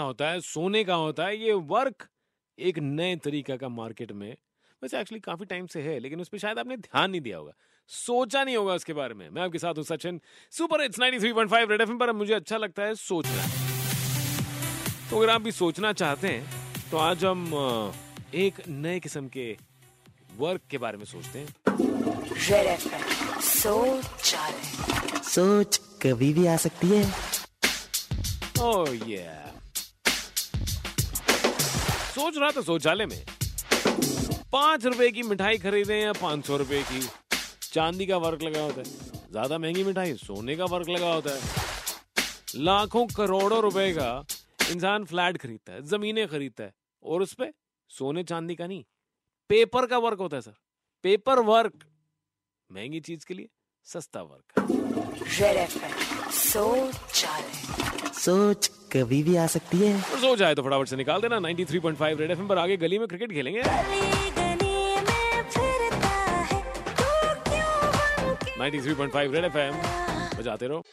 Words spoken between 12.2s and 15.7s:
अच्छा लगता है सोचना। तो अगर आप भी